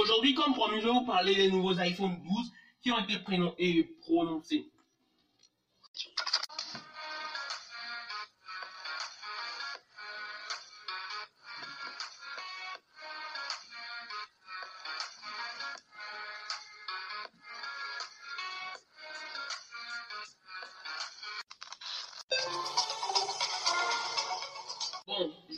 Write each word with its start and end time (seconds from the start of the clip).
Aujourd'hui, 0.00 0.34
comme 0.34 0.54
promis, 0.54 0.80
je 0.80 0.86
vais 0.86 0.92
vous 0.92 1.04
parler 1.04 1.34
des 1.34 1.48
nouveaux 1.50 1.78
iPhone 1.78 2.16
12 2.22 2.52
qui 2.82 2.90
ont 2.92 2.98
été 2.98 3.16
prononcés? 4.00 4.68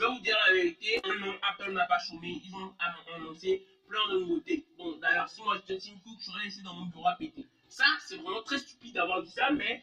Je 0.01 0.07
vais 0.07 0.13
vous 0.13 0.21
dire 0.21 0.37
la 0.49 0.55
vérité, 0.55 1.01
Apple 1.43 1.73
n'a 1.73 1.85
pas 1.85 1.99
chômé, 1.99 2.41
ils 2.43 2.55
ont 2.55 2.75
annoncé 3.15 3.67
plein 3.87 4.15
de 4.15 4.21
nouveautés. 4.21 4.67
Bon, 4.79 4.97
d'ailleurs, 4.97 5.29
si 5.29 5.43
moi 5.43 5.57
j'étais 5.59 5.79
Tim 5.79 5.99
Cook, 5.99 6.19
j'aurais 6.25 6.45
laissé 6.45 6.63
dans 6.63 6.73
mon 6.73 6.87
bureau 6.87 7.07
à 7.07 7.17
péter. 7.17 7.47
Ça, 7.69 7.85
c'est 8.07 8.17
vraiment 8.17 8.43
très 8.43 8.59
stupide 8.59 8.95
d'avoir 8.95 9.23
dit 9.23 9.31
ça, 9.31 9.51
mais 9.51 9.83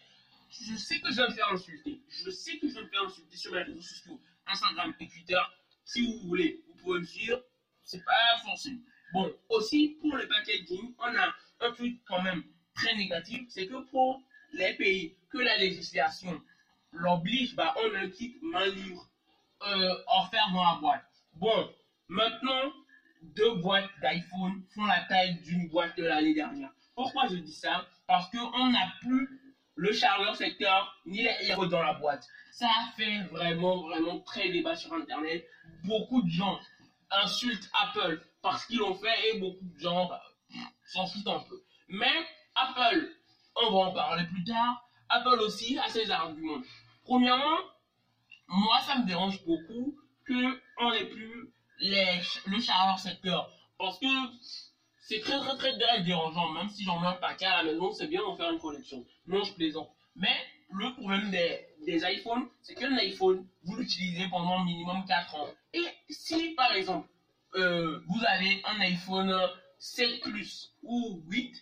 je 0.50 0.76
sais 0.76 1.00
que 1.02 1.12
je 1.12 1.18
vais 1.18 1.28
me 1.28 1.34
faire 1.34 1.52
insulter. 1.54 2.02
Je 2.10 2.32
sais 2.32 2.58
que 2.58 2.68
je 2.68 2.74
vais 2.74 2.82
me 2.82 2.88
faire 2.88 3.04
insulter 3.04 3.38
sur 3.38 3.54
mes 3.54 3.62
réseaux 3.62 3.82
sociaux, 3.82 4.20
Instagram 4.48 4.92
et 5.00 5.08
Twitter. 5.08 5.40
Si 5.86 6.04
vous 6.08 6.28
voulez, 6.28 6.64
vous 6.68 6.76
pouvez 6.82 7.00
me 7.00 7.06
suivre. 7.06 7.44
C'est 7.84 8.04
pas 8.04 8.40
forcément. 8.44 8.82
Bon, 9.14 9.32
aussi, 9.50 9.98
pour 10.02 10.16
le 10.16 10.28
packaging, 10.28 10.96
on 10.98 11.16
a 11.16 11.36
un 11.60 11.72
truc 11.74 12.02
quand 12.08 12.24
même 12.24 12.44
très 12.74 12.96
négatif, 12.96 13.42
c'est 13.50 13.68
que 13.68 13.84
pour 13.92 14.24
les 14.54 14.74
pays 14.78 15.16
que 15.30 15.38
la 15.38 15.58
législation 15.58 16.42
l'oblige, 16.92 17.56
bah, 17.56 17.76
on 17.78 17.94
a 17.94 18.00
un 18.00 18.10
kit 18.10 18.40
main 18.42 18.68
euh, 19.66 19.96
offert 20.20 20.48
dans 20.54 20.64
la 20.64 20.76
boîte. 20.80 21.06
Bon, 21.34 21.70
maintenant, 22.08 22.72
deux 23.22 23.56
boîtes 23.56 23.90
d'iPhone 24.02 24.64
font 24.74 24.86
la 24.86 25.02
taille 25.06 25.42
d'une 25.42 25.68
boîte 25.70 25.98
de 25.98 26.04
l'année 26.04 26.34
dernière. 26.34 26.72
Pourquoi 26.96 27.28
je 27.28 27.36
dis 27.36 27.54
ça? 27.54 27.86
Parce 28.08 28.30
qu'on 28.32 28.70
n'a 28.70 28.94
plus 29.02 29.30
le 29.76 29.94
chargeur 29.94 30.36
secteur 30.36 30.96
ni 31.06 31.22
les 31.22 31.36
héros 31.42 31.68
dans 31.68 31.84
la 31.84 31.94
boîte. 31.94 32.28
Ça 32.52 32.70
fait 32.96 33.24
vraiment, 33.32 33.84
vraiment 33.88 34.20
très 34.22 34.50
débat 34.50 34.76
sur 34.76 34.94
Internet. 34.94 35.46
Beaucoup 35.84 36.22
de 36.24 36.30
gens 36.30 36.60
insultent 37.12 37.70
Apple 37.84 38.22
parce 38.42 38.66
qu'ils 38.66 38.80
l'ont 38.80 38.96
fait 38.96 39.30
et 39.30 39.40
beaucoup 39.40 39.66
de 39.66 39.80
gens 39.80 40.08
bah, 40.08 40.22
s'en 40.86 41.06
foutent 41.06 41.28
un 41.28 41.40
peu. 41.40 41.62
Mais 41.90 42.26
Apple, 42.56 43.12
on 43.56 43.72
va 43.72 43.78
en 43.78 43.94
parler 43.94 44.26
plus 44.26 44.44
tard, 44.44 44.90
Apple 45.10 45.40
aussi 45.42 45.78
a 45.78 45.88
ses 45.90 46.10
arguments. 46.12 46.62
Premièrement, 47.04 47.58
moi 48.48 48.80
ça 48.82 48.98
me 49.00 49.06
dérange 49.06 49.44
beaucoup 49.46 49.98
qu'on 50.28 50.92
n'ait 50.92 51.06
plus 51.06 51.52
le 51.80 52.62
chargeur 52.62 53.00
secteur. 53.00 53.52
Parce 53.78 54.00
que 54.00 54.08
c'est 55.00 55.22
très 55.22 55.40
très 55.40 55.58
très 55.58 56.02
dérangeant, 56.04 56.50
même 56.50 56.70
si 56.70 56.84
j'en 56.84 57.00
mets 57.00 57.08
un 57.08 57.14
paquet 57.14 57.46
à 57.46 57.64
la 57.64 57.72
maison, 57.72 57.92
c'est 57.92 58.08
bien 58.08 58.22
d'en 58.22 58.36
faire 58.36 58.52
une 58.52 58.60
collection. 58.60 59.06
Non, 59.28 59.44
je 59.44 59.54
plaisante. 59.54 59.90
Mais 60.16 60.36
le 60.72 60.94
problème 60.94 61.32
des, 61.32 61.66
des 61.86 62.04
iPhones, 62.04 62.48
c'est 62.62 62.76
qu'un 62.76 62.96
iPhone, 62.98 63.48
vous 63.64 63.76
l'utilisez 63.78 64.28
pendant 64.30 64.64
minimum 64.64 65.06
4 65.08 65.36
ans. 65.36 65.48
Et 65.74 65.86
si 66.10 66.50
par 66.56 66.74
exemple, 66.74 67.08
euh, 67.56 68.04
vous 68.08 68.22
avez 68.28 68.62
un 68.66 68.80
iPhone 68.82 69.34
7 69.80 70.22
Plus 70.22 70.74
ou 70.84 71.22
8 71.28 71.56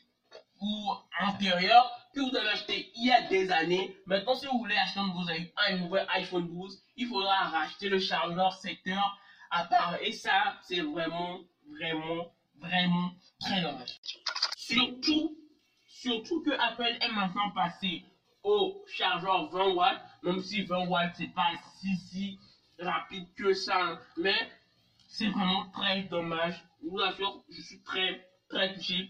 ou 0.62 0.92
antérieur 1.22 2.05
que 2.16 2.22
vous 2.22 2.36
avez 2.36 2.48
acheté 2.50 2.92
il 2.96 3.08
y 3.08 3.12
a 3.12 3.28
des 3.28 3.52
années, 3.52 3.96
maintenant 4.06 4.36
si 4.36 4.46
vous 4.46 4.58
voulez 4.58 4.76
acheter 4.76 5.02
un 5.02 5.78
nouvel 5.78 6.08
iPhone 6.14 6.48
12, 6.48 6.82
il 6.96 7.08
faudra 7.08 7.50
racheter 7.50 7.90
le 7.90 8.00
chargeur 8.00 8.54
secteur 8.54 9.20
à 9.52 9.66
part. 9.66 9.98
Et 10.02 10.14
ça, 10.14 10.58
c'est 10.64 10.80
vraiment, 10.80 11.42
vraiment, 11.70 12.32
vraiment 12.58 13.12
très 13.40 13.62
dommage. 13.62 14.00
Surtout, 14.56 15.38
surtout 15.86 16.42
que 16.42 16.52
Apple 16.52 16.98
est 17.02 17.12
maintenant 17.12 17.52
passé 17.52 18.04
au 18.44 18.84
chargeur 18.88 19.50
20 19.50 19.74
watts, 19.74 20.02
même 20.24 20.42
si 20.42 20.62
20 20.64 20.88
watts 20.88 21.16
c'est 21.16 21.34
pas 21.34 21.52
si 21.80 21.96
si 21.98 22.40
rapide 22.80 23.28
que 23.36 23.54
ça, 23.54 24.00
mais 24.18 24.50
c'est 25.08 25.30
vraiment 25.30 25.70
très 25.72 26.04
dommage. 26.04 26.64
Je 26.82 26.90
vous 26.90 27.00
assure, 27.00 27.44
je 27.50 27.62
suis 27.62 27.82
très 27.82 28.30
très 28.48 28.74
touché. 28.74 29.10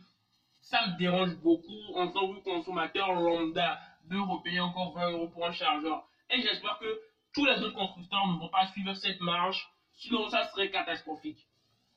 Ça 0.65 0.87
me 0.87 0.97
dérange 0.97 1.35
beaucoup 1.37 1.93
en 1.93 2.07
tant 2.07 2.33
que 2.33 2.39
consommateur 2.39 3.13
lambda 3.13 3.79
de 4.05 4.17
repayer 4.17 4.59
encore 4.59 4.93
20 4.93 5.11
euros 5.11 5.27
pour 5.27 5.45
un 5.45 5.51
chargeur. 5.51 6.07
Et 6.31 6.41
j'espère 6.41 6.79
que 6.79 7.01
tous 7.35 7.45
les 7.45 7.61
autres 7.61 7.75
constructeurs 7.75 8.25
ne 8.27 8.39
vont 8.39 8.49
pas 8.49 8.65
suivre 8.67 8.93
cette 8.95 9.21
marche 9.21 9.69
Sinon, 9.97 10.27
ça 10.29 10.47
serait 10.49 10.71
catastrophique. 10.71 11.47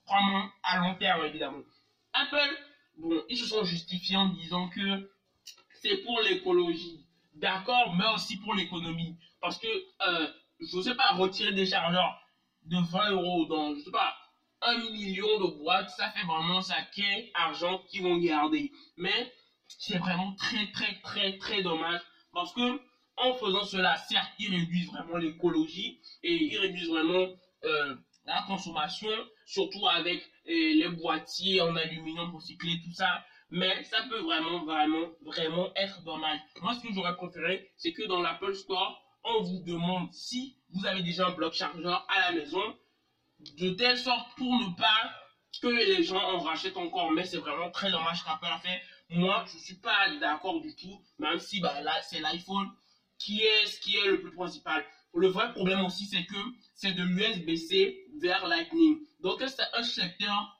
Vraiment, 0.06 0.48
à 0.62 0.78
long 0.78 0.94
terme, 0.96 1.24
évidemment. 1.24 1.62
Apple, 2.12 2.56
bon, 2.98 3.22
ils 3.28 3.38
se 3.38 3.46
sont 3.46 3.64
justifiés 3.64 4.16
en 4.16 4.28
disant 4.28 4.68
que 4.68 5.10
c'est 5.82 5.96
pour 6.04 6.20
l'écologie. 6.20 7.06
D'accord, 7.34 7.94
mais 7.96 8.06
aussi 8.14 8.36
pour 8.38 8.54
l'économie. 8.54 9.16
Parce 9.40 9.58
que, 9.58 9.66
euh, 9.66 10.28
je 10.60 10.76
ne 10.76 10.82
sais 10.82 10.94
pas, 10.94 11.12
retirer 11.14 11.52
des 11.52 11.66
chargeurs 11.66 12.20
de 12.64 12.76
20 12.76 13.10
euros 13.12 13.46
dans, 13.46 13.74
je 13.74 13.80
sais 13.80 13.90
pas, 13.90 14.14
un 14.62 14.78
million 14.78 15.38
de 15.38 15.58
boîtes, 15.58 15.90
ça 15.90 16.10
fait 16.10 16.26
vraiment 16.26 16.60
ça 16.60 16.76
qu'est 16.94 17.30
argent 17.34 17.82
qu'ils 17.88 18.02
vont 18.02 18.18
garder. 18.18 18.72
Mais 18.96 19.32
c'est 19.66 19.98
vraiment 19.98 20.34
très, 20.34 20.70
très, 20.72 21.00
très, 21.02 21.38
très 21.38 21.62
dommage. 21.62 22.00
Parce 22.32 22.52
que, 22.52 22.80
en 23.16 23.34
faisant 23.34 23.64
cela, 23.64 23.96
certes, 23.96 24.30
ils 24.38 24.50
réduisent 24.50 24.88
vraiment 24.88 25.16
l'écologie 25.16 26.00
et 26.22 26.32
ils 26.32 26.58
réduisent 26.58 26.90
vraiment 26.90 27.26
euh, 27.64 27.94
la 28.24 28.44
consommation, 28.46 29.08
surtout 29.46 29.86
avec 29.88 30.20
euh, 30.48 30.74
les 30.74 30.88
boîtiers 30.88 31.60
en 31.60 31.74
aluminium 31.74 32.34
recyclé, 32.34 32.80
tout 32.84 32.92
ça. 32.92 33.24
Mais 33.50 33.82
ça 33.84 34.02
peut 34.10 34.20
vraiment, 34.20 34.64
vraiment, 34.64 35.08
vraiment 35.22 35.72
être 35.74 36.02
dommage. 36.04 36.38
Moi, 36.60 36.74
ce 36.74 36.86
que 36.86 36.92
j'aurais 36.92 37.16
préféré, 37.16 37.70
c'est 37.76 37.92
que 37.92 38.06
dans 38.06 38.20
l'Apple 38.20 38.54
Store, 38.54 39.02
on 39.24 39.42
vous 39.42 39.62
demande 39.64 40.12
si 40.12 40.58
vous 40.70 40.86
avez 40.86 41.02
déjà 41.02 41.26
un 41.28 41.32
bloc 41.32 41.54
chargeur 41.54 42.06
à 42.14 42.30
la 42.30 42.38
maison, 42.38 42.62
de 43.38 43.70
telle 43.70 43.98
sorte 43.98 44.36
pour 44.36 44.52
ne 44.52 44.74
pas 44.76 45.12
que 45.60 45.68
les 45.68 46.02
gens 46.02 46.22
en 46.22 46.38
rachètent 46.38 46.76
encore. 46.76 47.10
Mais 47.12 47.24
c'est 47.24 47.38
vraiment 47.38 47.70
très 47.70 47.90
dommage 47.90 48.24
qu'Apple 48.24 48.46
a 48.46 48.58
fait. 48.58 48.80
Moi, 49.10 49.44
je 49.52 49.58
suis 49.58 49.76
pas 49.76 50.14
d'accord 50.20 50.60
du 50.60 50.74
tout, 50.76 51.02
même 51.18 51.38
si 51.38 51.60
bah, 51.60 51.74
c'est 52.02 52.20
l'iPhone 52.20 52.68
qui 53.18 53.42
est 53.42 53.66
ce 53.66 53.80
qui 53.80 53.96
est 53.96 54.06
le 54.06 54.20
plus 54.20 54.32
principal. 54.32 54.84
Le 55.14 55.28
vrai 55.28 55.52
problème 55.52 55.84
aussi, 55.84 56.06
c'est 56.06 56.24
que 56.26 56.36
c'est 56.74 56.92
de 56.92 57.02
l'USB-C 57.02 58.04
vers 58.20 58.46
Lightning. 58.46 58.98
Donc, 59.20 59.42
un 59.42 59.82
secteur 59.82 60.56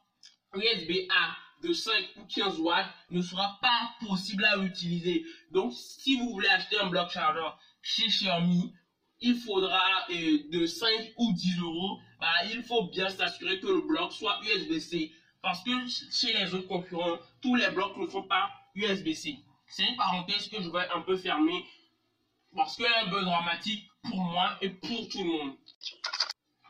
USB-A 0.54 1.36
de 1.62 1.72
5 1.72 1.92
ou 2.16 2.24
15 2.24 2.58
watts 2.60 2.86
ne 3.10 3.20
sera 3.20 3.58
pas 3.60 4.06
possible 4.06 4.44
à 4.44 4.56
utiliser? 4.58 5.24
Donc, 5.50 5.72
si 5.74 6.18
vous 6.18 6.30
voulez 6.30 6.48
acheter 6.48 6.78
un 6.78 6.86
bloc 6.86 7.10
chargeur 7.10 7.60
chez 7.82 8.06
Xiaomi, 8.06 8.72
il 9.20 9.36
faudra 9.36 10.06
euh, 10.10 10.38
de 10.50 10.66
5 10.66 10.88
ou 11.16 11.32
10 11.32 11.60
euros. 11.60 11.98
Bah, 12.20 12.26
il 12.50 12.62
faut 12.62 12.84
bien 12.84 13.08
s'assurer 13.08 13.60
que 13.60 13.66
le 13.66 13.80
bloc 13.80 14.12
soit 14.12 14.40
USB-C. 14.42 15.12
Parce 15.42 15.62
que 15.62 15.70
chez 16.10 16.32
les 16.32 16.52
autres 16.54 16.66
concurrents, 16.66 17.18
tous 17.40 17.54
les 17.54 17.70
blocs 17.70 17.96
ne 17.96 18.06
sont 18.06 18.24
pas 18.24 18.50
USB-C. 18.74 19.38
C'est 19.66 19.84
une 19.84 19.96
parenthèse 19.96 20.48
que 20.48 20.60
je 20.60 20.68
vais 20.68 20.88
un 20.94 21.00
peu 21.02 21.16
fermer 21.16 21.64
parce 22.56 22.76
qu'elle 22.76 22.86
est 22.86 23.06
un 23.06 23.10
peu 23.10 23.22
dramatique 23.22 23.88
pour 24.02 24.16
moi 24.16 24.56
et 24.60 24.70
pour 24.70 25.08
tout 25.08 25.22
le 25.22 25.24
monde. 25.24 25.56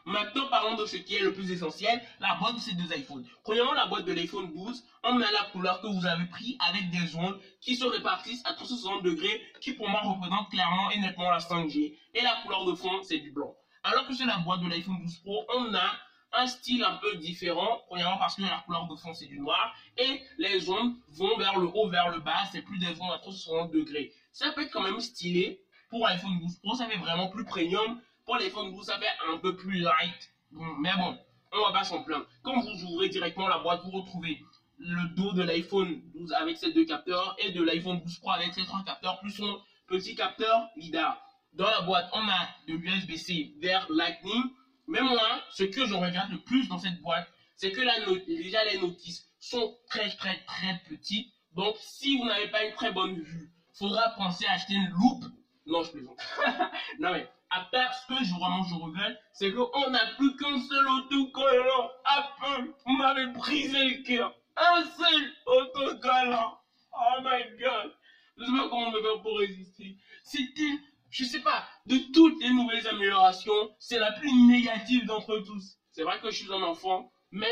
Maintenant, 0.09 0.47
parlons 0.49 0.75
de 0.75 0.87
ce 0.87 0.97
qui 0.97 1.17
est 1.17 1.21
le 1.21 1.35
plus 1.35 1.53
essentiel, 1.53 2.01
la 2.19 2.35
boîte 2.37 2.55
de 2.55 2.61
ces 2.61 2.73
deux 2.73 2.91
iPhones. 2.97 3.27
Premièrement, 3.45 3.75
la 3.75 3.85
boîte 3.85 4.07
de 4.07 4.15
l'iPhone 4.15 4.51
12, 4.55 4.83
on 5.05 5.21
a 5.21 5.31
la 5.31 5.51
couleur 5.53 5.83
que 5.83 5.87
vous 5.87 6.07
avez 6.07 6.25
pris 6.25 6.57
avec 6.67 6.89
des 6.89 7.15
ondes 7.15 7.39
qui 7.61 7.77
se 7.77 7.85
répartissent 7.85 8.41
à 8.47 8.55
360 8.55 9.03
degrés, 9.03 9.43
qui 9.61 9.75
pour 9.75 9.87
moi 9.87 10.01
représente 10.01 10.49
clairement 10.49 10.91
et 10.93 10.99
nettement 10.99 11.29
la 11.29 11.41
5G. 11.41 11.95
Et 12.15 12.23
la 12.23 12.37
couleur 12.43 12.65
de 12.65 12.75
fond, 12.75 13.03
c'est 13.03 13.19
du 13.19 13.33
blanc. 13.33 13.55
Alors 13.83 14.07
que 14.07 14.15
sur 14.15 14.27
la 14.27 14.39
boîte 14.39 14.61
de 14.61 14.69
l'iPhone 14.71 14.97
12 14.99 15.19
Pro, 15.19 15.45
on 15.55 15.75
a 15.75 15.93
un 16.33 16.47
style 16.47 16.85
un 16.85 16.97
peu 17.03 17.17
différent. 17.17 17.83
Premièrement 17.89 18.17
parce 18.17 18.37
que 18.37 18.41
la 18.41 18.63
couleur 18.65 18.89
de 18.89 18.97
fond 18.97 19.13
c'est 19.13 19.27
du 19.27 19.39
noir 19.39 19.75
et 19.99 20.23
les 20.39 20.71
ondes 20.71 20.95
vont 21.19 21.37
vers 21.37 21.59
le 21.59 21.67
haut, 21.67 21.91
vers 21.91 22.09
le 22.09 22.21
bas. 22.21 22.47
C'est 22.51 22.63
plus 22.63 22.79
des 22.79 22.99
ondes 22.99 23.13
à 23.13 23.19
360 23.19 23.73
degrés. 23.73 24.15
Ça 24.33 24.53
peut 24.53 24.63
être 24.63 24.73
quand 24.73 24.83
même 24.83 25.01
stylé 25.01 25.61
pour 25.91 26.07
l'iPhone 26.07 26.39
12 26.41 26.59
Pro, 26.61 26.75
ça 26.77 26.87
fait 26.87 26.99
vraiment 26.99 27.29
plus 27.29 27.45
premium. 27.45 28.01
Pour 28.29 28.37
12, 28.37 28.85
ça 28.85 28.99
fait 28.99 29.33
un 29.33 29.39
peu 29.39 29.57
plus 29.57 29.79
light. 29.79 30.35
mais 30.51 30.95
bon, 30.99 31.19
on 31.51 31.63
va 31.65 31.73
pas 31.73 31.83
s'en 31.83 32.03
plaindre. 32.03 32.27
Quand 32.43 32.61
vous 32.61 32.85
ouvrez 32.85 33.09
directement 33.09 33.49
la 33.49 33.59
boîte, 33.61 33.81
vous 33.85 33.91
retrouvez 33.91 34.45
le 34.77 35.09
dos 35.15 35.33
de 35.33 35.43
l'iPhone 35.43 36.03
12 36.13 36.35
avec 36.35 36.59
ses 36.59 36.75
deux 36.75 36.85
capteurs 36.85 37.35
et 37.39 37.53
de 37.53 37.63
l'iPhone 37.63 38.01
12 38.01 38.19
Pro 38.19 38.33
avec 38.33 38.53
ses 38.53 38.67
trois 38.67 38.85
capteurs 38.85 39.19
plus 39.21 39.31
son 39.31 39.59
petit 39.87 40.15
capteur 40.15 40.69
LiDAR. 40.77 41.19
Dans 41.55 41.71
la 41.71 41.81
boîte, 41.81 42.11
on 42.13 42.29
a 42.29 42.49
de 42.69 42.75
l'USB-C 42.75 43.55
vers 43.63 43.87
Lightning. 43.91 44.43
Mais 44.89 45.01
moi, 45.01 45.43
ce 45.53 45.65
que 45.65 45.87
je 45.87 45.95
regarde 45.95 46.31
le 46.31 46.39
plus 46.39 46.69
dans 46.69 46.79
cette 46.79 47.01
boîte, 47.01 47.27
c'est 47.57 47.73
que 47.73 47.81
la 47.81 47.99
déjà 48.27 48.63
les 48.67 48.79
notices 48.79 49.27
sont 49.41 49.75
très 49.89 50.11
très 50.17 50.39
très 50.45 50.83
petites. 50.87 51.33
Donc 51.55 51.77
si 51.81 52.19
vous 52.19 52.27
n'avez 52.27 52.49
pas 52.49 52.63
une 52.63 52.75
très 52.75 52.93
bonne 52.93 53.19
vue, 53.19 53.51
faudra 53.73 54.11
penser 54.19 54.45
à 54.45 54.53
acheter 54.53 54.75
une 54.75 54.91
loupe 54.91 55.25
non, 55.69 55.83
je 55.83 55.91
plaisante. 55.91 56.19
non, 56.99 57.13
mais 57.13 57.29
à 57.51 57.61
part 57.73 57.95
ce 57.95 58.07
que 58.07 58.25
je, 58.25 58.35
vraiment 58.35 58.63
je 58.65 58.75
regrette, 58.75 59.19
c'est 59.33 59.53
qu'on 59.53 59.91
n'a 59.91 60.07
plus 60.17 60.37
qu'un 60.37 60.59
seul 60.61 60.87
autocollant. 60.89 61.91
Apple, 62.05 62.73
vous 62.85 62.93
m'avez 62.93 63.27
brisé 63.27 63.85
le 63.85 64.03
cœur. 64.03 64.35
Un 64.57 64.85
seul 64.85 65.33
autocollant. 65.47 66.59
Oh 66.93 67.21
my 67.23 67.57
god. 67.59 67.93
Je 68.37 68.45
sais 68.45 68.53
pas 68.53 68.69
comment 68.69 68.89
on 68.89 69.03
faire 69.03 69.23
pour 69.23 69.39
résister. 69.39 69.97
C'était, 70.23 70.79
je 71.11 71.25
sais 71.25 71.41
pas, 71.41 71.65
de 71.87 71.97
toutes 72.13 72.41
les 72.43 72.51
nouvelles 72.51 72.87
améliorations, 72.87 73.75
c'est 73.79 73.99
la 73.99 74.13
plus 74.13 74.33
négative 74.33 75.07
d'entre 75.07 75.39
tous. 75.39 75.77
C'est 75.91 76.03
vrai 76.03 76.21
que 76.21 76.31
je 76.31 76.37
suis 76.37 76.53
un 76.53 76.63
enfant, 76.63 77.11
mais 77.31 77.51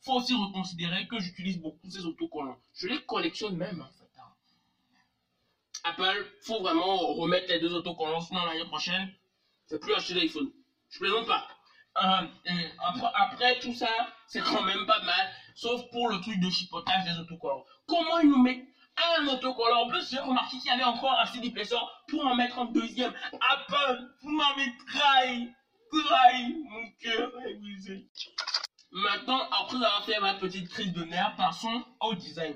faut 0.00 0.14
aussi 0.14 0.34
reconsidérer 0.34 1.08
que 1.08 1.18
j'utilise 1.18 1.58
beaucoup 1.58 1.88
ces 1.88 2.04
autocollants. 2.04 2.58
Je 2.74 2.86
les 2.86 3.00
collectionne 3.04 3.56
même, 3.56 3.80
en 3.80 3.90
fait. 3.98 4.10
hein. 4.20 4.32
Apple, 5.84 6.26
faut 6.42 6.60
vraiment 6.60 7.14
remettre 7.14 7.48
les 7.48 7.58
deux 7.58 7.74
autocollants, 7.74 8.20
sinon 8.20 8.44
l'année 8.44 8.64
prochaine, 8.66 9.10
c'est 9.68 9.78
plus 9.78 9.94
acheter 9.94 10.14
d'iPhone. 10.14 10.50
Je 10.90 10.98
plaisante 10.98 11.26
pas. 11.26 11.46
Euh, 12.02 12.26
euh, 12.50 13.10
après, 13.14 13.58
tout 13.60 13.74
ça, 13.74 13.88
c'est 14.26 14.40
quand 14.40 14.62
même 14.62 14.86
pas 14.86 15.02
mal, 15.02 15.30
sauf 15.54 15.82
pour 15.90 16.08
le 16.08 16.20
truc 16.20 16.40
de 16.40 16.48
chipotage 16.48 17.04
des 17.04 17.18
autocollants. 17.20 17.64
Comment 17.86 18.18
ils 18.20 18.28
nous 18.28 18.42
mettent 18.42 18.66
un 19.18 19.26
autocollant? 19.26 19.84
En 19.84 19.88
plus, 19.88 20.08
j'ai 20.10 20.18
remarqué 20.18 20.58
qu'il 20.58 20.70
y 20.70 20.74
avait 20.74 20.84
encore 20.84 21.16
CD 21.32 21.50
placer 21.50 21.76
pour 22.08 22.26
en 22.26 22.34
mettre 22.34 22.58
un 22.58 22.66
deuxième. 22.66 23.12
Apple, 23.32 24.10
vous 24.22 24.30
m'avez 24.30 24.72
trahi, 24.92 25.50
trahi, 25.92 26.56
mon 26.70 26.90
cœur 27.00 27.30
est 27.46 27.54
brisé. 27.54 28.08
Maintenant, 28.90 29.40
après 29.50 29.76
avoir 29.76 30.04
fait 30.04 30.18
ma 30.20 30.34
petite 30.34 30.68
crise 30.70 30.92
de 30.92 31.04
nerfs, 31.04 31.34
passons 31.36 31.84
au 32.00 32.14
design. 32.14 32.54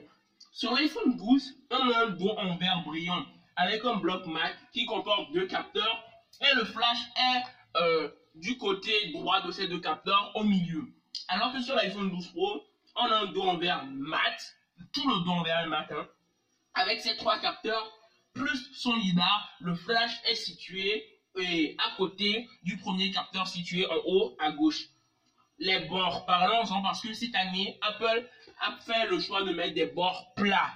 Sur 0.52 0.72
l'iPhone 0.72 1.16
12, 1.16 1.54
on 1.70 1.90
a 1.90 2.04
un 2.04 2.08
dos 2.10 2.30
en 2.30 2.56
verre 2.56 2.82
brillant 2.86 3.24
avec 3.56 3.84
un 3.84 3.96
bloc 3.96 4.26
mat 4.26 4.54
qui 4.72 4.86
comporte 4.86 5.30
deux 5.32 5.46
capteurs 5.46 6.04
et 6.40 6.55
le 6.55 6.64
flash 6.64 6.99
est 7.17 7.43
euh, 7.76 8.08
du 8.34 8.56
côté 8.58 9.12
droit 9.12 9.40
de 9.43 9.50
ces 9.50 9.67
deux 9.67 9.81
capteurs 9.81 10.32
au 10.34 10.44
milieu. 10.44 10.84
Alors 11.29 11.52
que 11.52 11.61
sur 11.61 11.75
l'iPhone 11.75 12.11
12 12.11 12.29
Pro, 12.29 12.64
on 12.96 13.05
a 13.05 13.17
un 13.20 13.26
dos 13.26 13.43
en 13.43 13.56
verre 13.56 13.84
mat, 13.87 14.56
tout 14.93 15.08
le 15.08 15.25
dos 15.25 15.31
en 15.31 15.43
verre 15.43 15.61
est 15.61 15.69
mat, 15.69 15.87
hein, 15.90 16.06
avec 16.75 17.00
ces 17.00 17.17
trois 17.17 17.38
capteurs 17.38 17.93
plus 18.34 18.70
son 18.75 18.94
lidar, 18.96 19.50
le 19.61 19.75
flash 19.75 20.20
est 20.25 20.34
situé 20.34 21.08
à 21.79 21.96
côté 21.96 22.49
du 22.62 22.76
premier 22.79 23.11
capteur 23.11 23.46
situé 23.46 23.87
en 23.87 23.96
haut 24.05 24.37
à 24.38 24.50
gauche 24.52 24.88
les 25.58 25.81
bords. 25.87 26.26
Parlons-en 26.26 26.82
parce 26.82 27.00
que 27.00 27.12
cette 27.14 27.34
année, 27.34 27.79
Apple 27.82 28.29
a 28.61 28.76
fait 28.81 29.06
le 29.08 29.19
choix 29.20 29.43
de 29.43 29.52
mettre 29.52 29.75
des 29.75 29.87
bords 29.87 30.32
plats. 30.34 30.73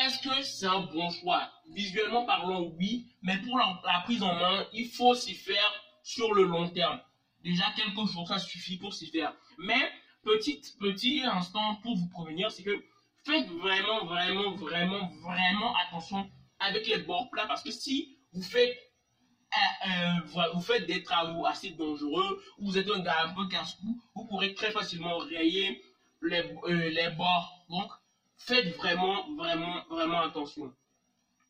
Est-ce 0.00 0.18
que 0.26 0.42
c'est 0.42 0.66
un 0.66 0.80
bon 0.80 1.10
choix? 1.10 1.52
Visuellement 1.74 2.24
parlant, 2.24 2.62
oui, 2.78 3.06
mais 3.20 3.36
pour 3.42 3.58
la, 3.58 4.00
prise 4.04 4.22
en 4.22 4.34
main, 4.34 4.66
il 4.72 4.88
faut 4.88 5.14
s'y 5.14 5.34
faire 5.34 5.72
sur 6.02 6.32
le 6.32 6.44
long 6.44 6.70
terme. 6.70 6.98
Déjà, 7.44 7.64
quelques 7.76 8.10
jours, 8.10 8.26
ça 8.26 8.38
suffit 8.38 8.78
pour 8.78 8.94
s'y 8.94 9.08
faire. 9.08 9.34
Mais, 9.58 9.92
petit, 10.24 10.58
petit 10.80 11.22
instant 11.22 11.74
pour 11.82 11.96
vous 11.98 12.08
prévenir, 12.08 12.50
c'est 12.50 12.62
que 12.62 12.82
faites 13.26 13.46
vraiment, 13.48 14.06
vraiment, 14.06 14.54
vraiment, 14.54 15.10
vraiment 15.22 15.74
attention 15.76 16.30
avec 16.60 16.86
les 16.86 17.02
bords 17.02 17.28
plats 17.30 17.46
parce 17.46 17.62
que 17.62 17.70
si 17.70 18.16
vous 18.32 18.42
faites 18.42 18.74
euh, 19.86 20.56
euh, 20.56 20.86
des 20.86 21.02
travaux 21.02 21.44
assez 21.44 21.70
dangereux, 21.70 22.42
ou 22.58 22.70
vous 22.70 22.78
êtes 22.78 22.90
un 22.90 23.00
gars 23.00 23.24
un 23.26 23.34
peu 23.34 23.46
casse-cou, 23.48 24.00
vous 24.14 24.24
pourrez 24.28 24.54
très 24.54 24.70
facilement 24.70 25.18
rayer 25.18 25.82
les, 26.22 26.40
euh, 26.40 26.88
les 26.88 27.10
bords. 27.10 27.66
Donc, 27.68 27.90
faites 28.46 28.76
vraiment, 28.76 29.32
vraiment, 29.36 29.84
vraiment 29.88 30.20
attention. 30.22 30.72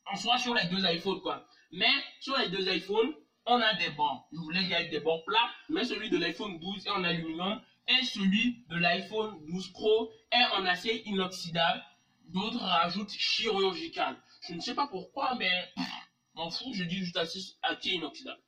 En 0.07 0.17
soit 0.17 0.39
sur 0.39 0.55
les 0.55 0.65
deux 0.67 0.85
iPhones, 0.85 1.21
quoi. 1.21 1.47
Mais 1.73 1.93
sur 2.21 2.37
les 2.39 2.49
deux 2.49 2.69
iPhones, 2.69 3.15
on 3.47 3.61
a 3.61 3.75
des 3.75 3.91
bords. 3.91 4.29
Je 4.33 4.39
voulais 4.39 4.63
y 4.63 4.73
ait 4.73 4.89
des 4.89 5.01
bords 5.01 5.25
plats, 5.25 5.51
mais 5.69 5.85
celui 5.85 6.11
de 6.11 6.19
l'iPhone 6.19 6.59
12 6.59 6.87
est 6.87 6.91
en 6.91 7.05
aluminium 7.05 7.61
et 7.89 8.05
celui 8.05 8.65
de 8.69 8.77
l'iPhone 8.77 9.39
12 9.47 9.73
Pro 9.73 10.11
est 10.33 10.45
en 10.57 10.67
acier 10.67 11.07
inoxydable. 11.09 11.83
D'autres 12.27 12.61
rajoutent 12.61 13.11
chirurgical. 13.11 14.17
Je 14.49 14.55
ne 14.55 14.61
sais 14.61 14.75
pas 14.75 14.87
pourquoi, 14.87 15.35
mais 15.37 15.73
m'en 16.35 16.51
fous, 16.51 16.73
je 16.75 16.85
dis 16.85 16.97
juste 16.97 17.17
acier 17.17 17.95
inoxydable. 17.95 18.41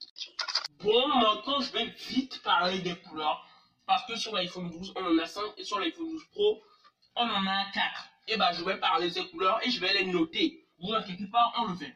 Bon, 0.81 1.09
maintenant 1.09 1.61
je 1.61 1.73
vais 1.73 1.87
vite 2.09 2.43
parler 2.43 2.81
des 2.81 2.97
couleurs. 2.97 3.47
Parce 3.87 4.05
que 4.07 4.17
sur 4.17 4.35
l'iPhone 4.35 4.71
12, 4.71 4.95
on 4.97 5.05
en 5.05 5.19
a 5.19 5.27
5 5.27 5.43
et 5.59 5.65
sur 5.65 5.79
l'iPhone 5.79 6.09
12 6.09 6.23
Pro, 6.33 6.63
on 7.17 7.29
en 7.29 7.47
a 7.47 7.65
4. 7.73 8.12
Et 8.29 8.37
bah, 8.37 8.53
je 8.53 8.65
vais 8.65 8.79
parler 8.79 9.11
des 9.11 9.27
couleurs 9.29 9.61
et 9.67 9.71
je 9.71 9.81
vais 9.81 9.93
les 9.95 10.07
noter. 10.07 10.65
Vous 10.81 10.93
inquiétez 10.93 11.27
pas, 11.27 11.53
on 11.59 11.67
le 11.67 11.77
fait. 11.77 11.95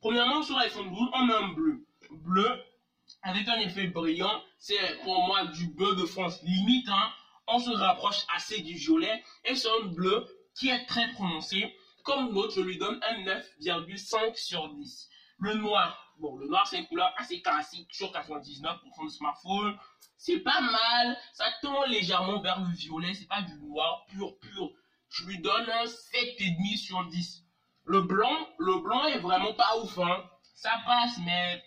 Premièrement, 0.00 0.42
sur 0.42 0.56
l'iPhone 0.56 0.88
12, 0.88 1.08
on 1.14 1.28
a 1.30 1.38
un 1.38 1.48
bleu. 1.48 1.86
Bleu 2.10 2.62
avec 3.22 3.48
un 3.48 3.58
effet 3.58 3.86
brillant. 3.88 4.42
C'est 4.58 5.02
pour 5.02 5.26
moi 5.26 5.46
du 5.46 5.68
bleu 5.68 5.94
de 5.96 6.04
France 6.04 6.42
limite. 6.42 6.88
Hein. 6.88 7.10
On 7.48 7.58
se 7.58 7.70
rapproche 7.70 8.24
assez 8.34 8.60
du 8.62 8.74
violet. 8.74 9.22
Et 9.44 9.54
c'est 9.54 9.68
un 9.82 9.86
bleu 9.86 10.26
qui 10.54 10.68
est 10.68 10.86
très 10.86 11.10
prononcé. 11.12 11.74
Comme 12.04 12.32
l'autre, 12.32 12.54
je 12.54 12.60
lui 12.60 12.78
donne 12.78 13.00
un 13.02 13.24
9,5 13.24 14.36
sur 14.36 14.72
10. 14.74 15.08
Le 15.38 15.54
noir. 15.54 16.14
Bon, 16.18 16.36
le 16.36 16.46
noir, 16.46 16.66
c'est 16.66 16.78
une 16.78 16.86
couleur 16.86 17.12
assez 17.18 17.42
classique 17.42 17.92
sur 17.92 18.10
99% 18.10 19.04
de 19.04 19.10
smartphones. 19.10 19.76
C'est 20.16 20.40
pas 20.40 20.60
mal. 20.60 21.18
Ça 21.34 21.46
tend 21.62 21.84
légèrement 21.86 22.40
vers 22.40 22.60
le 22.60 22.74
violet. 22.74 23.12
C'est 23.12 23.28
pas 23.28 23.42
du 23.42 23.54
noir 23.60 24.06
pur, 24.08 24.38
pur. 24.38 24.70
Je 25.10 25.24
lui 25.24 25.38
donne 25.38 25.68
un 25.70 25.84
7,5 25.84 26.76
sur 26.76 27.04
10. 27.06 27.44
Le 27.84 28.02
blanc, 28.02 28.48
le 28.58 28.80
blanc 28.80 29.06
est 29.06 29.18
vraiment 29.18 29.54
pas 29.54 29.78
ouf. 29.78 29.98
Hein. 29.98 30.24
Ça 30.54 30.72
passe, 30.84 31.18
mais 31.24 31.62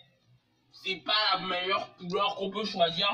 c'est 0.72 0.96
pas 0.96 1.12
la 1.32 1.46
meilleure 1.46 1.96
couleur 1.96 2.36
qu'on 2.36 2.50
peut 2.50 2.64
choisir 2.64 3.08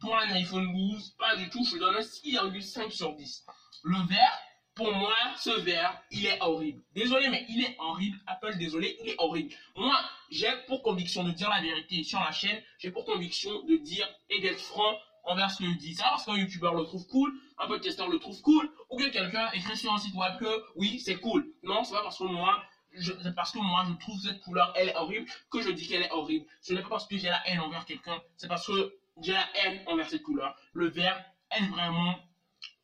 pour 0.00 0.16
un 0.16 0.30
iPhone 0.30 0.72
12. 0.72 1.16
Pas 1.18 1.36
du 1.36 1.48
tout. 1.50 1.64
Je 1.64 1.74
lui 1.74 1.80
donne 1.80 1.96
un 1.96 2.00
6,5 2.00 2.90
sur 2.90 3.14
10. 3.14 3.46
Le 3.84 3.98
vert, 4.06 4.38
pour 4.74 4.92
moi, 4.92 5.14
ce 5.36 5.50
vert, 5.60 6.02
il 6.10 6.26
est 6.26 6.40
horrible. 6.40 6.82
Désolé, 6.94 7.28
mais 7.28 7.44
il 7.48 7.62
est 7.62 7.76
horrible. 7.78 8.18
Apple, 8.26 8.56
désolé, 8.58 8.96
il 9.02 9.10
est 9.10 9.16
horrible. 9.18 9.54
Moi, 9.76 9.98
j'ai 10.30 10.50
pour 10.66 10.82
conviction 10.82 11.24
de 11.24 11.32
dire 11.32 11.50
la 11.50 11.60
vérité 11.60 12.04
sur 12.04 12.20
la 12.20 12.32
chaîne. 12.32 12.62
J'ai 12.78 12.90
pour 12.90 13.04
conviction 13.04 13.62
de 13.64 13.76
dire 13.76 14.08
et 14.30 14.40
d'être 14.40 14.60
franc 14.60 14.96
je 15.26 15.78
dis. 15.78 15.94
Ça 15.94 16.04
parce 16.04 16.24
qu'un 16.24 16.36
youtubeur 16.36 16.74
le 16.74 16.84
trouve 16.84 17.06
cool, 17.06 17.32
un 17.58 17.66
podcasteur 17.66 18.08
le 18.08 18.18
trouve 18.18 18.40
cool, 18.42 18.70
ou 18.90 18.96
que 18.96 19.08
quelqu'un 19.08 19.50
écrit 19.52 19.76
sur 19.76 19.92
un 19.92 19.98
site 19.98 20.14
web 20.14 20.38
que 20.38 20.64
oui, 20.76 21.00
c'est 21.00 21.16
cool. 21.16 21.46
Non, 21.62 21.84
c'est 21.84 21.94
pas 21.94 22.02
parce 22.02 22.18
que 22.18 22.24
moi, 22.24 22.62
c'est 22.98 23.34
parce 23.34 23.52
que 23.52 23.58
moi 23.58 23.84
je 23.88 23.94
trouve 23.94 24.20
cette 24.20 24.40
couleur, 24.40 24.72
elle 24.76 24.90
est 24.90 24.96
horrible, 24.96 25.28
que 25.50 25.62
je 25.62 25.70
dis 25.70 25.86
qu'elle 25.86 26.02
est 26.02 26.10
horrible. 26.10 26.46
Ce 26.60 26.74
n'est 26.74 26.82
pas 26.82 26.88
parce 26.90 27.06
que 27.06 27.16
j'ai 27.16 27.28
la 27.28 27.46
haine 27.48 27.60
envers 27.60 27.84
quelqu'un, 27.84 28.20
c'est 28.36 28.48
parce 28.48 28.66
que 28.66 28.94
j'ai 29.20 29.32
la 29.32 29.46
haine 29.56 29.82
envers 29.86 30.08
cette 30.08 30.22
couleur. 30.22 30.54
Le 30.72 30.88
vert 30.88 31.24
est 31.50 31.66
vraiment 31.66 32.16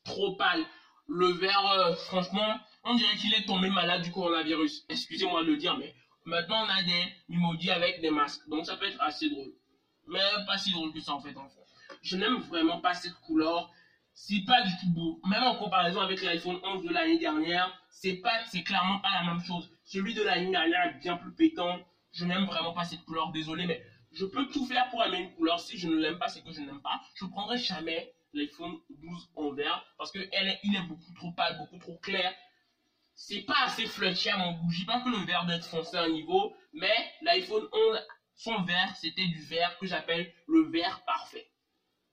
trop 0.05 0.37
pâle. 0.37 0.65
Le 1.09 1.29
vert, 1.29 1.71
euh, 1.71 1.95
franchement, 1.95 2.59
on 2.85 2.95
dirait 2.95 3.17
qu'il 3.17 3.33
est 3.35 3.47
tombé 3.47 3.71
malade 3.71 4.03
du 4.03 4.11
coronavirus. 4.11 4.85
Excusez-moi 4.89 5.43
de 5.43 5.49
le 5.51 5.57
dire, 5.57 5.77
mais 5.79 5.95
maintenant 6.25 6.65
on 6.65 6.69
a 6.69 6.83
des 6.83 7.35
emojis 7.35 7.71
avec 7.71 8.01
des 8.01 8.11
masques. 8.11 8.47
Donc 8.49 8.67
ça 8.67 8.77
peut 8.77 8.87
être 8.87 9.01
assez 9.01 9.29
drôle. 9.31 9.53
Mais 10.07 10.21
pas 10.47 10.57
si 10.57 10.71
drôle 10.73 10.93
que 10.93 11.01
ça 11.01 11.13
en 11.13 11.21
fait 11.21 11.37
en 11.37 11.49
fait. 11.49 11.68
Je 12.09 12.17
n'aime 12.17 12.39
vraiment 12.39 12.81
pas 12.81 12.95
cette 12.95 13.21
couleur. 13.21 13.71
C'est 14.15 14.43
pas 14.47 14.63
du 14.63 14.71
tout 14.81 14.91
beau. 14.95 15.21
Même 15.29 15.43
en 15.43 15.57
comparaison 15.57 16.01
avec 16.01 16.23
l'iPhone 16.23 16.59
11 16.65 16.83
de 16.83 16.89
l'année 16.89 17.19
dernière, 17.19 17.71
c'est 17.91 18.17
pas, 18.17 18.47
c'est 18.47 18.63
clairement 18.63 18.99
pas 19.01 19.11
la 19.13 19.25
même 19.25 19.45
chose. 19.45 19.71
Celui 19.85 20.15
de 20.15 20.23
l'année 20.23 20.51
dernière 20.51 20.87
est 20.87 20.99
bien 21.01 21.19
plus 21.19 21.35
pétant. 21.35 21.79
Je 22.13 22.25
n'aime 22.25 22.47
vraiment 22.47 22.73
pas 22.73 22.85
cette 22.85 23.05
couleur. 23.05 23.31
Désolé, 23.33 23.67
mais 23.67 23.85
je 24.13 24.25
peux 24.25 24.47
tout 24.49 24.65
faire 24.65 24.89
pour 24.89 25.05
aimer 25.05 25.19
une 25.19 25.35
couleur. 25.35 25.61
Si 25.61 25.77
je 25.77 25.87
ne 25.87 25.97
l'aime 25.97 26.19
pas, 26.19 26.29
c'est 26.29 26.43
que 26.43 26.51
je 26.51 26.63
n'aime 26.63 26.81
pas. 26.81 26.99
Je 27.15 27.27
prendrai 27.27 27.59
jamais 27.59 28.11
l'iPhone 28.33 28.79
12 28.89 29.31
en 29.37 29.51
vert 29.51 29.85
parce 29.99 30.11
que 30.11 30.19
elle 30.33 30.49
est, 30.49 30.89
beaucoup 30.89 31.13
trop 31.15 31.33
pâle, 31.33 31.59
beaucoup 31.59 31.79
trop 31.79 31.99
clair. 31.99 32.35
C'est 33.15 33.43
pas 33.43 33.65
assez 33.67 33.85
fluffy 33.85 34.31
à 34.31 34.39
mon 34.39 34.53
goût. 34.53 34.71
Je 34.71 34.87
pas 34.87 35.01
que 35.01 35.11
le 35.11 35.27
vert 35.27 35.45
doit 35.45 35.57
être 35.57 35.67
foncé 35.67 35.95
à 35.99 36.05
un 36.05 36.09
niveau, 36.09 36.57
mais 36.73 37.13
l'iPhone 37.21 37.69
11, 37.71 37.99
son 38.35 38.63
vert, 38.63 38.97
c'était 38.97 39.27
du 39.27 39.43
vert 39.43 39.77
que 39.79 39.87
j'appelle 39.87 40.33
le 40.47 40.71
vert 40.71 41.05
parfait. 41.05 41.47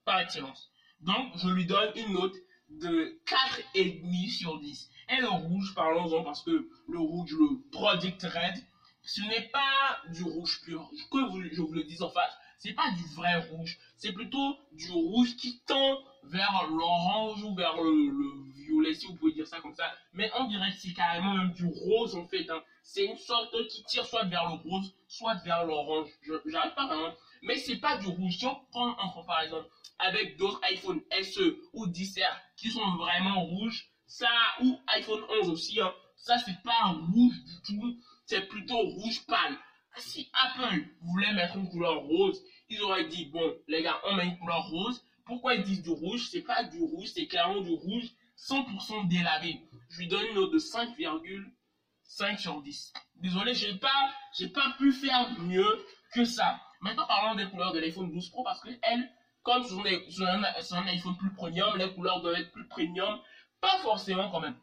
Par 0.05 0.19
excellence. 0.19 0.69
Donc, 1.01 1.31
je 1.35 1.49
lui 1.49 1.65
donne 1.65 1.91
une 1.95 2.13
note 2.13 2.35
de 2.69 3.19
4,5 3.25 4.29
sur 4.29 4.59
10. 4.59 4.89
Et 5.09 5.21
le 5.21 5.29
rouge, 5.29 5.73
parlons-en 5.75 6.23
parce 6.23 6.43
que 6.43 6.69
le 6.87 6.99
rouge, 6.99 7.31
le 7.31 7.61
Project 7.71 8.21
Red, 8.23 8.63
ce 9.03 9.21
n'est 9.21 9.49
pas 9.49 9.99
du 10.13 10.23
rouge 10.23 10.61
pur. 10.63 10.89
Que 11.11 11.19
je 11.51 11.61
vous 11.61 11.73
le 11.73 11.83
dis 11.83 12.01
en 12.01 12.09
face, 12.09 12.33
c'est 12.57 12.73
pas 12.73 12.89
du 12.91 13.03
vrai 13.15 13.35
rouge. 13.49 13.77
C'est 13.97 14.13
plutôt 14.13 14.57
du 14.71 14.91
rouge 14.91 15.35
qui 15.37 15.59
tend 15.67 15.99
vers 16.23 16.67
l'orange 16.69 17.43
ou 17.43 17.53
vers 17.53 17.75
le, 17.81 18.09
le, 18.09 18.51
violet, 18.53 18.93
si 18.95 19.05
vous 19.05 19.15
pouvez 19.15 19.33
dire 19.33 19.47
ça 19.47 19.59
comme 19.61 19.75
ça. 19.75 19.91
Mais 20.13 20.31
on 20.39 20.47
dirait 20.47 20.71
que 20.71 20.77
c'est 20.77 20.93
carrément 20.93 21.35
même 21.35 21.53
du 21.53 21.65
rose 21.67 22.15
en 22.15 22.25
fait. 22.25 22.49
Hein. 22.49 22.63
C'est 22.81 23.05
une 23.05 23.17
sorte 23.17 23.55
qui 23.67 23.83
tire 23.83 24.05
soit 24.05 24.23
vers 24.23 24.49
le 24.49 24.55
rose, 24.55 24.95
soit 25.07 25.35
vers 25.43 25.65
l'orange. 25.65 26.09
J'arrive 26.45 26.73
pas 26.73 26.87
vraiment. 26.87 27.13
Mais 27.43 27.57
c'est 27.57 27.77
pas 27.77 27.97
du 27.97 28.07
rouge. 28.07 28.37
Si 28.37 28.45
on 28.47 28.55
prend 28.71 28.97
en 28.97 29.09
comparaison 29.11 29.63
avec 29.99 30.37
d'autres 30.37 30.61
iPhone 30.63 31.01
SE 31.21 31.57
ou 31.73 31.87
10R 31.87 32.35
qui 32.57 32.69
sont 32.69 32.95
vraiment 32.97 33.43
rouges, 33.43 33.89
ça, 34.05 34.29
ou 34.61 34.77
iPhone 34.87 35.23
11 35.41 35.49
aussi, 35.49 35.81
hein, 35.81 35.93
ça 36.15 36.37
c'est 36.39 36.61
pas 36.63 36.95
rouge 37.13 37.35
du 37.43 37.61
tout, 37.65 37.99
c'est 38.25 38.47
plutôt 38.47 38.79
rouge 38.79 39.25
pâle. 39.27 39.57
Si 39.97 40.29
Apple 40.33 40.83
voulait 41.01 41.33
mettre 41.33 41.55
une 41.55 41.69
couleur 41.69 42.01
rose, 42.01 42.41
ils 42.69 42.81
auraient 42.81 43.07
dit, 43.07 43.25
bon, 43.27 43.55
les 43.67 43.81
gars, 43.81 43.99
on 44.05 44.15
met 44.15 44.25
une 44.25 44.37
couleur 44.37 44.67
rose. 44.67 45.01
Pourquoi 45.25 45.55
ils 45.55 45.63
disent 45.63 45.83
du 45.83 45.89
rouge? 45.89 46.27
C'est 46.29 46.41
pas 46.41 46.63
du 46.63 46.81
rouge, 46.81 47.09
c'est 47.13 47.27
clairement 47.27 47.61
du 47.61 47.71
rouge 47.71 48.11
100% 48.37 49.07
délavé. 49.07 49.61
je 49.89 49.99
lui 49.99 50.07
donne 50.07 50.25
une 50.25 50.35
note 50.35 50.51
de 50.51 50.59
5,5 50.59 52.37
sur 52.37 52.61
10. 52.61 52.93
Désolé, 53.15 53.53
j'ai 53.53 53.75
pas, 53.75 54.11
pas 54.53 54.75
pu 54.77 54.91
faire 54.91 55.39
mieux 55.39 55.85
que 56.13 56.25
ça. 56.25 56.59
Maintenant, 56.81 57.07
parlons 57.07 57.35
des 57.35 57.49
couleurs 57.49 57.73
de 57.73 57.79
l'iPhone 57.79 58.11
12 58.11 58.29
Pro 58.29 58.43
parce 58.43 58.61
que 58.61 58.69
elles, 58.81 59.09
comme 59.45 59.63
c'est 59.63 60.23
un, 60.25 60.43
un, 60.43 60.87
iPhone 60.87 61.15
plus 61.17 61.31
premium, 61.33 61.77
les 61.77 61.93
couleurs 61.93 62.19
doivent 62.21 62.39
être 62.39 62.51
plus 62.51 62.67
premium. 62.67 63.19
Pas 63.61 63.77
forcément 63.83 64.29
quand 64.31 64.39
même. 64.41 64.57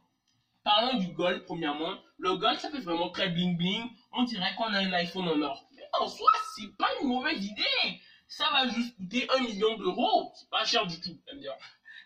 Parlons 0.65 0.99
du 0.99 1.13
gold, 1.13 1.45
premièrement. 1.45 1.95
Le 2.19 2.35
gold, 2.37 2.59
ça 2.59 2.69
fait 2.69 2.81
vraiment 2.81 3.09
très 3.11 3.29
bling 3.29 3.57
bling. 3.57 3.89
On 4.13 4.25
dirait 4.25 4.55
qu'on 4.57 4.75
a 4.75 4.81
un 4.81 4.93
iPhone 4.93 5.29
en 5.29 5.41
or. 5.41 5.65
Mais 5.77 5.83
en 6.01 6.09
soi, 6.09 6.31
c'est 6.57 6.77
pas 6.77 6.89
une 7.01 7.09
mauvaise 7.09 7.45
idée. 7.45 8.01
Ça 8.27 8.45
va 8.53 8.69
juste 8.69 8.97
coûter 8.97 9.29
un 9.31 9.41
million 9.43 9.77
d'euros. 9.79 10.33
C'est 10.35 10.51
pas 10.51 10.65
cher 10.65 10.85
du 10.87 11.01
tout, 11.01 11.17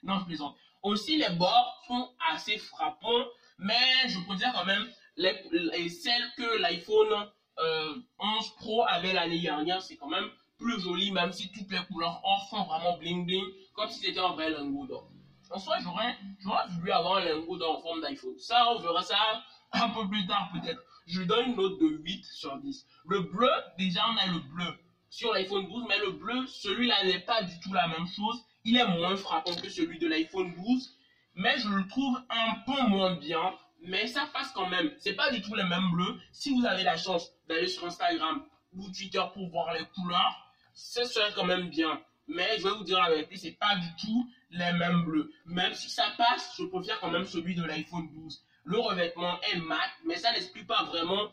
Non, 0.02 0.18
je 0.20 0.24
plaisante. 0.26 0.54
Aussi, 0.82 1.16
les 1.16 1.30
bords 1.30 1.82
sont 1.88 2.10
assez 2.30 2.58
frappants, 2.58 3.24
mais 3.58 4.06
je 4.06 4.18
dire 4.36 4.52
quand 4.54 4.66
même, 4.66 4.86
les, 5.16 5.88
celles 5.88 6.30
que 6.36 6.58
l'iPhone 6.58 7.08
11 7.08 7.24
euh, 7.58 8.54
Pro 8.58 8.84
avait 8.86 9.14
l'année 9.14 9.40
dernière, 9.40 9.80
c'est 9.80 9.96
quand 9.96 10.08
même 10.08 10.28
plus 10.58 10.80
joli, 10.80 11.10
même 11.10 11.32
si 11.32 11.50
toutes 11.52 11.70
les 11.70 11.84
couleurs 11.86 12.20
or 12.24 12.46
sont 12.50 12.64
vraiment 12.64 12.96
bling 12.98 13.26
bling, 13.26 13.44
comme 13.74 13.88
si 13.90 14.00
c'était 14.00 14.20
un 14.20 14.32
vrai 14.32 14.50
lingot 14.50 14.86
d'or. 14.86 15.10
En 15.50 15.58
soi, 15.58 15.76
j'aurais, 15.80 16.16
voulu 16.70 16.90
avoir 16.90 17.18
un 17.18 17.24
lingot 17.24 17.56
d'or 17.56 17.78
en 17.78 17.80
forme 17.80 18.00
d'iPhone. 18.00 18.38
Ça, 18.38 18.72
on 18.72 18.80
verra 18.80 19.02
ça 19.02 19.16
un 19.72 19.88
peu 19.90 20.08
plus 20.08 20.26
tard 20.26 20.50
peut-être. 20.52 20.82
Je 21.06 21.22
donne 21.22 21.50
une 21.50 21.56
note 21.56 21.80
de 21.80 21.86
8 21.86 22.24
sur 22.24 22.58
10. 22.58 22.86
Le 23.06 23.20
bleu, 23.20 23.50
déjà 23.78 24.04
on 24.10 24.16
a 24.16 24.26
le 24.26 24.40
bleu 24.40 24.78
sur 25.08 25.32
l'iPhone 25.32 25.66
12, 25.68 25.84
mais 25.88 25.98
le 25.98 26.12
bleu, 26.12 26.46
celui-là 26.46 27.04
n'est 27.04 27.20
pas 27.20 27.42
du 27.42 27.58
tout 27.60 27.72
la 27.72 27.86
même 27.88 28.06
chose. 28.06 28.44
Il 28.64 28.76
est 28.76 28.86
moins 28.86 29.16
frappant 29.16 29.54
que 29.54 29.68
celui 29.68 29.98
de 29.98 30.08
l'iPhone 30.08 30.52
12, 30.54 30.98
mais 31.36 31.58
je 31.58 31.68
le 31.68 31.86
trouve 31.86 32.18
un 32.28 32.54
peu 32.66 32.82
moins 32.88 33.14
bien. 33.14 33.54
Mais 33.82 34.06
ça 34.08 34.26
passe 34.32 34.50
quand 34.52 34.68
même. 34.68 34.90
C'est 34.98 35.14
pas 35.14 35.30
du 35.30 35.40
tout 35.42 35.54
les 35.54 35.62
mêmes 35.62 35.90
bleus. 35.92 36.18
Si 36.32 36.52
vous 36.52 36.66
avez 36.66 36.82
la 36.82 36.96
chance 36.96 37.30
d'aller 37.48 37.68
sur 37.68 37.86
Instagram 37.86 38.44
ou 38.74 38.90
Twitter 38.90 39.22
pour 39.32 39.48
voir 39.50 39.72
les 39.74 39.84
couleurs, 39.94 40.45
ce 40.76 41.04
serait 41.04 41.32
quand 41.34 41.44
même 41.44 41.70
bien. 41.70 42.00
Mais 42.28 42.58
je 42.58 42.64
vais 42.64 42.74
vous 42.74 42.84
dire 42.84 43.00
la 43.00 43.10
vérité, 43.10 43.36
c'est 43.36 43.58
pas 43.58 43.74
du 43.76 43.88
tout 44.00 44.30
les 44.50 44.72
mêmes 44.72 45.04
bleus. 45.04 45.32
Même 45.46 45.74
si 45.74 45.88
ça 45.90 46.04
passe, 46.16 46.54
je 46.58 46.64
préfère 46.64 47.00
quand 47.00 47.10
même 47.10 47.24
celui 47.24 47.54
de 47.54 47.64
l'iPhone 47.64 48.08
12. 48.12 48.44
Le 48.64 48.78
revêtement 48.78 49.40
est 49.42 49.56
mat, 49.56 49.90
mais 50.04 50.16
ça 50.16 50.32
n'explique 50.32 50.66
pas 50.66 50.84
vraiment 50.84 51.30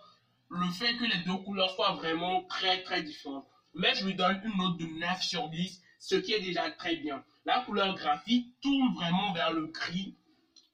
le 0.49 0.69
fait 0.71 0.95
que 0.95 1.03
les 1.03 1.23
deux 1.25 1.37
couleurs 1.43 1.71
soient 1.71 1.93
vraiment 1.93 2.43
très 2.43 2.83
très 2.83 3.03
différentes. 3.03 3.47
Mais 3.73 3.93
je 3.95 4.05
lui 4.05 4.15
donne 4.15 4.39
une 4.45 4.57
note 4.57 4.77
de 4.77 4.85
9 4.85 5.21
sur 5.21 5.49
10, 5.49 5.81
ce 5.99 6.15
qui 6.15 6.33
est 6.33 6.41
déjà 6.41 6.69
très 6.71 6.95
bien. 6.95 7.23
La 7.45 7.61
couleur 7.61 7.95
graphique 7.95 8.47
tourne 8.61 8.93
vraiment 8.93 9.33
vers 9.33 9.51
le 9.51 9.67
gris. 9.67 10.15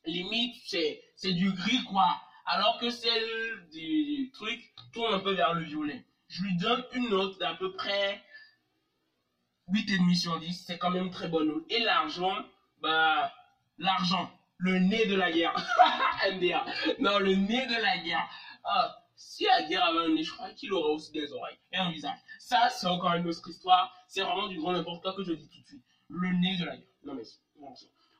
Limite, 0.05 0.55
c'est, 0.65 1.01
c'est 1.15 1.33
du 1.33 1.51
gris 1.53 1.83
quoi. 1.85 2.21
Alors 2.45 2.77
que 2.79 2.89
celle 2.89 3.69
du 3.71 4.31
truc 4.33 4.59
tourne 4.91 5.13
un 5.13 5.19
peu 5.19 5.33
vers 5.33 5.53
le 5.53 5.63
violet. 5.63 6.05
Je 6.27 6.43
lui 6.43 6.57
donne 6.57 6.83
une 6.93 7.09
note 7.09 7.39
d'à 7.39 7.53
peu 7.55 7.71
près 7.73 8.21
8,5 9.71 10.15
sur 10.15 10.39
10, 10.39 10.63
c'est 10.65 10.77
quand 10.77 10.89
même 10.89 11.09
très 11.09 11.27
bonne 11.27 11.63
Et 11.69 11.79
l'argent, 11.79 12.35
bah, 12.81 13.31
l'argent, 13.77 14.31
le 14.57 14.79
nez 14.79 15.05
de 15.05 15.15
la 15.15 15.31
guerre. 15.31 15.53
MDA. 16.33 16.65
Non, 16.99 17.19
le 17.19 17.35
nez 17.35 17.65
de 17.67 17.81
la 17.81 17.97
guerre. 17.99 18.27
Ah, 18.63 18.95
si 19.15 19.45
la 19.45 19.63
guerre 19.63 19.85
avait 19.85 20.05
un 20.05 20.09
nez, 20.09 20.23
je 20.23 20.33
crois 20.33 20.51
qu'il 20.51 20.73
aurait 20.73 20.93
aussi 20.93 21.11
des 21.11 21.31
oreilles 21.33 21.57
et 21.71 21.77
un 21.77 21.91
visage. 21.91 22.17
Ça, 22.39 22.69
c'est 22.69 22.87
encore 22.87 23.13
une 23.13 23.27
autre 23.27 23.47
histoire. 23.47 23.93
C'est 24.07 24.21
vraiment 24.21 24.47
du 24.47 24.57
grand 24.59 24.73
n'importe 24.73 25.01
quoi 25.01 25.13
que 25.13 25.23
je 25.23 25.33
dis 25.33 25.47
tout 25.49 25.61
de 25.61 25.67
suite. 25.67 25.83
Le 26.09 26.29
nez 26.39 26.57
de 26.57 26.65
la 26.65 26.75
guerre. 26.75 26.85
Non, 27.03 27.13
mais 27.13 27.23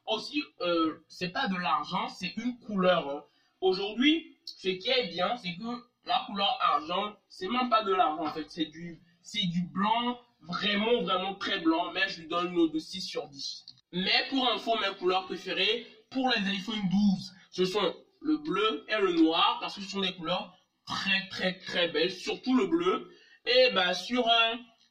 Aussi, 0.08 0.44
euh, 0.62 1.04
c'est 1.08 1.30
pas 1.30 1.48
de 1.48 1.56
l'argent, 1.56 2.08
c'est 2.10 2.36
une 2.38 2.58
couleur. 2.60 3.10
Hein. 3.10 3.24
Aujourd'hui, 3.62 4.38
ce 4.46 4.70
qui 4.70 4.90
est 4.90 5.08
bien, 5.08 5.36
c'est 5.38 5.56
que 5.56 5.84
la 6.06 6.24
couleur 6.26 6.58
argent, 6.62 7.16
c'est 7.28 7.48
même 7.48 7.70
pas 7.70 7.84
de 7.84 7.94
l'argent 7.94 8.26
en 8.26 8.34
fait, 8.34 8.50
c'est 8.50 8.66
du, 8.66 9.02
c'est 9.22 9.46
du 9.48 9.64
blanc 9.64 10.20
vraiment, 10.42 11.02
vraiment 11.02 11.36
très 11.36 11.60
blanc, 11.60 11.92
mais 11.94 12.08
je 12.08 12.22
lui 12.22 12.28
donne 12.28 12.48
une 12.48 12.56
note 12.56 12.74
de 12.74 12.80
6 12.80 13.02
sur 13.02 13.28
10. 13.28 13.66
Mais 13.94 14.26
pour 14.30 14.50
info, 14.52 14.76
mes 14.78 14.96
couleurs 14.98 15.26
préférées, 15.26 15.86
pour 16.10 16.30
les 16.30 16.48
iPhone 16.50 16.80
12, 16.90 17.34
ce 17.52 17.66
sont 17.66 17.96
le 18.22 18.38
bleu 18.38 18.86
et 18.88 19.02
le 19.02 19.14
noir, 19.14 19.58
parce 19.62 19.76
que 19.76 19.82
ce 19.82 19.90
sont 19.90 20.02
des 20.02 20.14
couleurs 20.14 20.56
très, 20.86 21.28
très, 21.30 21.60
très 21.60 21.88
belles, 21.90 22.12
surtout 22.12 22.56
le 22.56 22.68
bleu. 22.68 23.12
Et 23.46 23.72
bah, 23.72 23.94
sur 23.94 24.28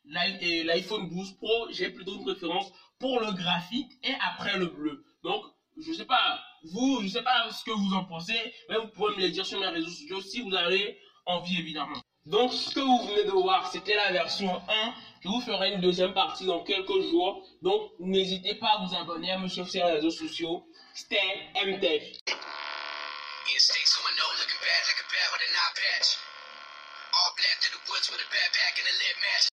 l'iPhone 0.04 1.08
12 1.08 1.36
Pro, 1.36 1.68
j'ai 1.70 1.90
plutôt 1.90 2.16
une 2.16 2.24
préférence 2.24 2.72
pour 2.98 3.20
le 3.20 3.32
graphique 3.32 3.92
et 4.02 4.14
après 4.20 4.58
le 4.58 4.66
bleu. 4.66 5.04
Donc, 5.22 5.44
je 5.76 5.92
sais 5.92 6.06
pas, 6.06 6.40
vous, 6.64 7.00
je 7.02 7.08
sais 7.08 7.22
pas 7.22 7.50
ce 7.52 7.64
que 7.64 7.70
vous 7.70 7.94
en 7.94 8.04
pensez, 8.04 8.38
mais 8.68 8.76
vous 8.76 8.88
pouvez 8.88 9.16
me 9.16 9.22
le 9.22 9.30
dire 9.30 9.46
sur 9.46 9.60
mes 9.60 9.68
réseaux 9.68 9.90
sociaux 9.90 10.20
si 10.20 10.40
vous 10.40 10.54
avez 10.54 10.98
envie, 11.26 11.58
évidemment. 11.58 12.00
Donc, 12.28 12.52
ce 12.52 12.74
que 12.74 12.80
vous 12.80 13.06
venez 13.08 13.24
de 13.24 13.30
voir, 13.30 13.70
c'était 13.72 13.94
la 13.94 14.12
version 14.12 14.60
1 14.68 14.94
je 15.20 15.28
vous 15.28 15.40
ferai 15.40 15.72
une 15.72 15.80
deuxième 15.80 16.14
partie 16.14 16.46
dans 16.46 16.62
quelques 16.62 17.00
jours. 17.10 17.44
Donc, 17.60 17.90
n'hésitez 17.98 18.54
pas 18.54 18.68
à 18.68 18.84
vous 18.84 18.94
abonner, 18.94 19.32
à 19.32 19.38
me 19.38 19.48
suivre 19.48 19.68
sur 19.68 19.84
les 19.84 19.92
réseaux 19.94 20.10
sociaux. 20.10 20.64
Stay 20.94 21.18
MTech. 21.66 22.22